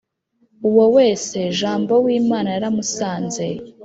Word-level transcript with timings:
uwo 0.69 0.85
wese 0.95 1.37
jambo 1.59 1.93
w’imana 2.05 2.49
yaramusanze 2.55 3.45